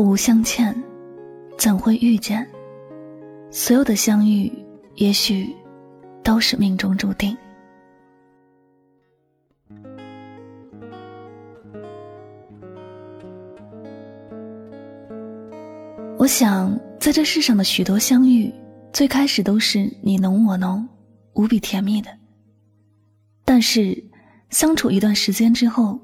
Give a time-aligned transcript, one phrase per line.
[0.00, 0.74] 若无相欠，
[1.58, 2.48] 怎会遇见？
[3.50, 4.50] 所有的相遇，
[4.94, 5.54] 也许
[6.22, 7.36] 都是命中注定。
[16.16, 18.50] 我想，在这世上的许多相遇，
[18.94, 20.88] 最开始都是你侬我侬，
[21.34, 22.10] 无比甜蜜的。
[23.44, 24.02] 但是，
[24.48, 26.00] 相处一段时间之后，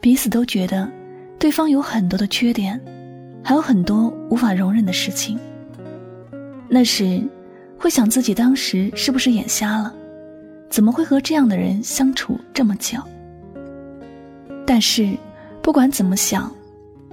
[0.00, 0.90] 彼此都觉得
[1.38, 2.82] 对方有很多的缺点。
[3.48, 5.38] 还有很多无法容忍的事情。
[6.68, 7.26] 那时，
[7.78, 9.90] 会想自己当时是不是眼瞎了？
[10.68, 12.98] 怎么会和这样的人相处这么久？
[14.66, 15.16] 但是，
[15.62, 16.54] 不管怎么想，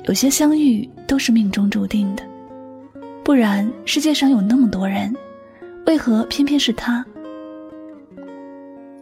[0.08, 2.24] 有些相遇都是命中注定的。
[3.24, 5.16] 不然，世界上有那么多人，
[5.86, 7.06] 为何偏偏是他？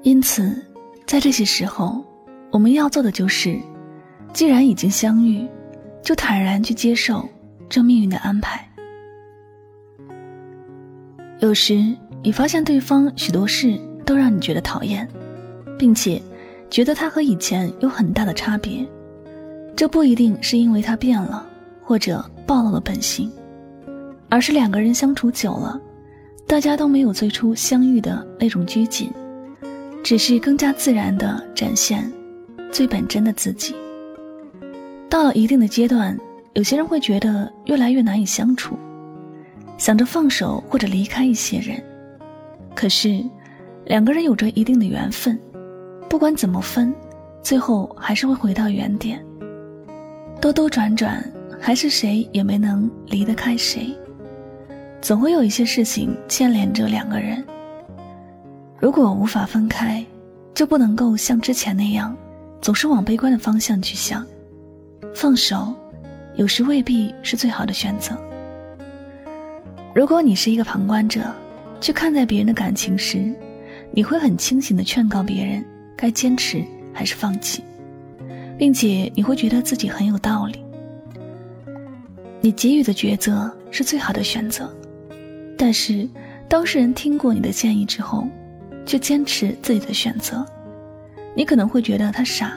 [0.04, 0.56] 因此，
[1.08, 2.06] 在这些时候，
[2.52, 3.60] 我们要做的就是，
[4.34, 5.48] 既然已经相遇。
[6.04, 7.28] 就坦然去接受
[7.70, 8.70] 这命运的安排。
[11.40, 11.82] 有时
[12.22, 15.08] 你发现对方许多事都让你觉得讨厌，
[15.80, 16.22] 并且
[16.70, 18.86] 觉得他和以前有很大的差别，
[19.76, 21.46] 这不一定是因为他变了
[21.82, 23.32] 或者暴露了本性，
[24.30, 25.80] 而是两个人相处久了，
[26.48, 29.10] 大家都没有最初相遇的那种拘谨，
[30.04, 32.12] 只是更加自然的展现
[32.72, 33.76] 最本真的自己。
[35.14, 36.18] 到了一定的阶段，
[36.54, 38.76] 有些人会觉得越来越难以相处，
[39.78, 41.80] 想着放手或者离开一些人。
[42.74, 43.24] 可是，
[43.86, 45.40] 两个人有着一定的缘分，
[46.10, 46.92] 不管怎么分，
[47.44, 49.24] 最后还是会回到原点。
[50.42, 51.24] 兜兜转转，
[51.62, 53.96] 还是谁也没能离得开谁。
[55.00, 57.46] 总会有一些事情牵连着两个人。
[58.80, 60.04] 如果无法分开，
[60.56, 62.18] 就不能够像之前那样，
[62.62, 64.26] 总是往悲观的方向去想。
[65.14, 65.74] 放手，
[66.36, 68.18] 有时未必是最好的选择。
[69.94, 71.22] 如果你是一个旁观者，
[71.80, 73.34] 去看待别人的感情时，
[73.92, 75.64] 你会很清醒的劝告别人
[75.96, 77.64] 该坚持还是放弃，
[78.58, 80.64] 并且你会觉得自己很有道理。
[82.42, 84.72] 你给予的抉择是最好的选择，
[85.58, 86.08] 但是
[86.48, 88.28] 当事人听过你的建议之后，
[88.86, 90.46] 却坚持自己的选择，
[91.36, 92.54] 你可能会觉得他傻，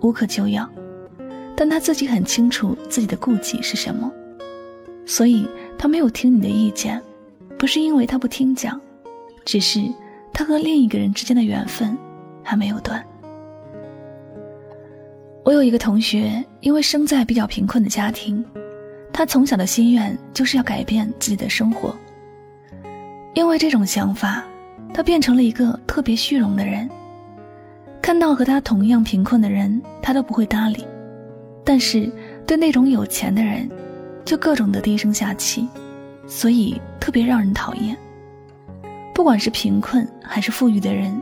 [0.00, 0.68] 无可救药。
[1.60, 4.08] 但他自己很清楚自己的顾忌是什么，
[5.04, 5.44] 所以
[5.76, 7.02] 他没有听你的意见，
[7.58, 8.80] 不是因为他不听讲，
[9.44, 9.82] 只是
[10.32, 11.98] 他和另一个人之间的缘分
[12.44, 13.04] 还没有断。
[15.44, 18.44] 我有一个同学，因为生在比较贫困的家庭，
[19.12, 21.92] 他从小的心愿就是要改变自己的生活。
[23.34, 24.44] 因为这种想法，
[24.94, 26.88] 他变成了一个特别虚荣的人，
[28.00, 30.84] 看到和他同样贫困的人，他都不会搭理。
[31.70, 32.10] 但是，
[32.46, 33.68] 对那种有钱的人，
[34.24, 35.68] 就各种的低声下气，
[36.26, 37.94] 所以特别让人讨厌。
[39.14, 41.20] 不管是贫困还是富裕的人，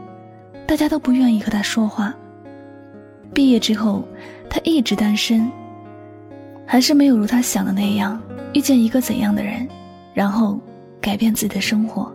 [0.65, 2.15] 大家都不愿意和他说话。
[3.35, 4.07] 毕业之后，
[4.49, 5.51] 他一直单身，
[6.65, 8.23] 还是没有如他想的那样
[8.55, 9.67] 遇见一个怎样的人，
[10.15, 10.61] 然后
[11.01, 12.15] 改变自己的生活。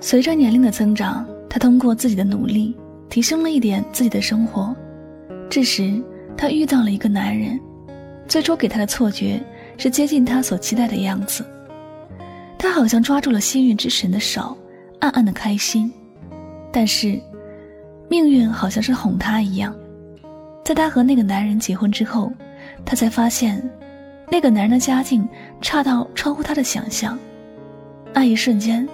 [0.00, 2.76] 随着年龄的增长，他通过自己的努力
[3.08, 4.74] 提升了一点自己的生活，
[5.48, 6.02] 这时。
[6.36, 7.60] 她遇到了一个男人，
[8.26, 9.40] 最初给她的错觉
[9.78, 11.44] 是接近她所期待的样子。
[12.58, 14.56] 她好像抓住了幸运之神的手，
[15.00, 15.92] 暗暗的开心。
[16.72, 17.20] 但是，
[18.08, 19.74] 命运好像是哄她一样，
[20.64, 22.32] 在她和那个男人结婚之后，
[22.84, 23.62] 她才发现，
[24.30, 25.28] 那个男人的家境
[25.60, 27.18] 差到超乎她的想象。
[28.14, 28.88] 那一瞬间，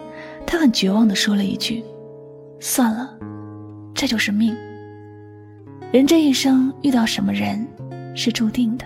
[0.46, 1.84] 她很绝望的说了一句
[2.60, 3.16] ：“算了，
[3.94, 4.56] 这就是命。”
[5.90, 7.66] 人这一生遇到什么人，
[8.14, 8.84] 是注定的。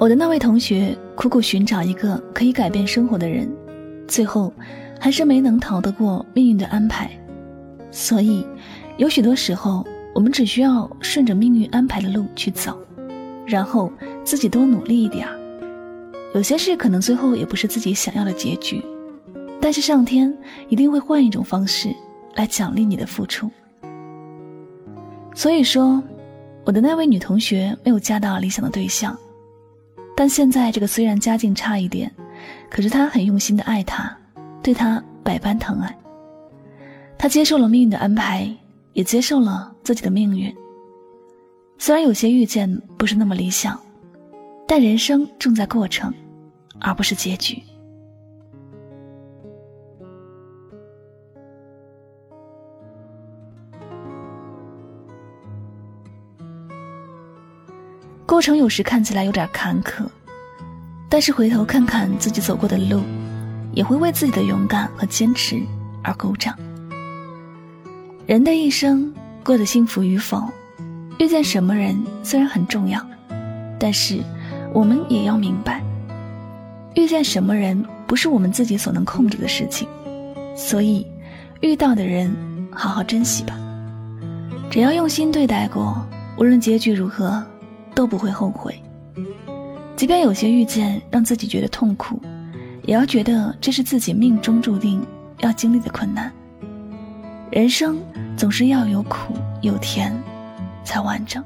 [0.00, 3.48] 我的那位同学苦苦寻找一个可以改变生活的人，
[4.08, 4.52] 最后，
[4.98, 7.08] 还是没能逃得过命运的安排。
[7.92, 8.44] 所以，
[8.96, 12.76] 有许多时候，我们只需要顺着命运安排的路去走，
[13.46, 13.92] 然后
[14.24, 15.38] 自己多努力一点儿。
[16.34, 18.82] 有些事可能最后也不是自己想要的结局，
[19.60, 20.36] 但是上天
[20.68, 21.94] 一定会换一种方式
[22.34, 23.48] 来奖励你的付出。
[25.34, 26.02] 所以说，
[26.64, 29.18] 我的那位女同学没有嫁到理想的对象，
[30.16, 32.10] 但现在这个虽然家境差一点，
[32.70, 34.16] 可是她很用心的爱他，
[34.62, 35.98] 对他百般疼爱。
[37.18, 38.48] 她接受了命运的安排，
[38.92, 40.54] 也接受了自己的命运。
[41.78, 43.78] 虽然有些遇见不是那么理想，
[44.66, 46.12] 但人生重在过程。
[46.80, 47.62] 而不是结局。
[58.34, 60.04] 过程有时看起来有点坎坷，
[61.08, 63.00] 但是回头看看自己走过的路，
[63.72, 65.62] 也会为自己的勇敢和坚持
[66.02, 66.52] 而鼓掌。
[68.26, 69.14] 人的一生
[69.44, 70.42] 过得幸福与否，
[71.20, 73.00] 遇见什么人虽然很重要，
[73.78, 74.18] 但是
[74.72, 75.80] 我们也要明白。
[76.96, 79.86] 遇见什么人不是我们自己所能控制的事情，
[80.56, 81.06] 所以
[81.60, 82.34] 遇到的人
[82.72, 83.56] 好好珍惜吧。
[84.72, 86.04] 只要用心对待过，
[86.36, 87.40] 无论结局如何，
[87.94, 88.74] 都不会后悔。
[89.96, 92.20] 即便有些遇见让自己觉得痛苦，
[92.82, 95.00] 也要觉得这是自己命中注定
[95.38, 96.32] 要经历的困难。
[97.50, 98.02] 人生
[98.36, 100.12] 总是要有苦有甜，
[100.84, 101.42] 才完整。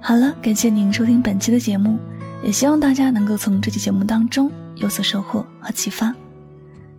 [0.00, 1.98] 好了，感谢您收听本期的节目，
[2.42, 6.14] 也希望大家能够从这期节目当中有所收获和启发。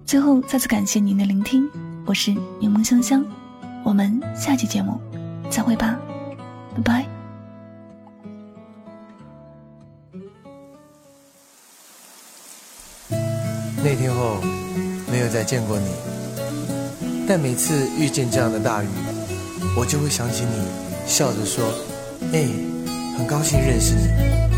[0.06, 1.68] 最后，再次感谢您的聆听，
[2.06, 3.26] 我是柠檬香香，
[3.84, 5.00] 我们下期节目
[5.50, 5.98] 再会吧，
[6.76, 7.06] 拜拜。
[13.78, 14.42] 那天后，
[15.12, 15.88] 没有再见过你，
[17.28, 18.88] 但每次遇见这样的大雨，
[19.78, 20.68] 我就会想起你，
[21.06, 21.66] 笑着说
[22.34, 22.48] ：“哎。”
[23.20, 24.49] 很高兴认识你。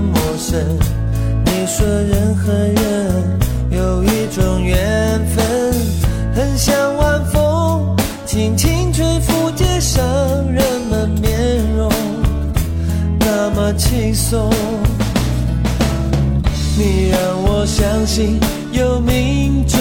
[0.00, 0.58] 陌生
[1.44, 3.38] 你说人和人
[3.70, 5.74] 有一种缘分，
[6.34, 10.02] 很像晚风轻轻吹拂街上
[10.50, 11.90] 人们面容，
[13.20, 14.50] 那么轻松。
[16.76, 18.40] 你让我相信
[18.72, 19.78] 有命中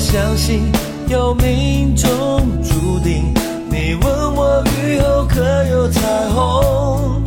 [0.00, 0.72] 相信
[1.08, 2.08] 有命中
[2.62, 3.34] 注定。
[3.70, 7.22] 你问我雨后可有彩虹？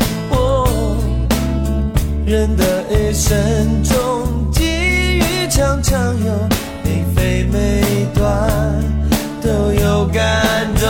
[2.25, 3.37] 人的一生
[3.83, 6.33] 中，机遇常常有
[6.83, 8.49] 并非每段
[9.39, 10.82] 都有感动。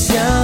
[0.00, 0.39] 想你。